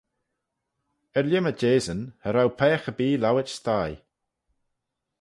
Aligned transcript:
Er-lhimmey 1.17 1.57
jehsyn, 1.61 2.01
cha 2.21 2.29
row 2.31 2.49
peiagh 2.59 2.87
erbee 2.89 3.19
lowit 3.23 3.51
sthie. 3.57 3.97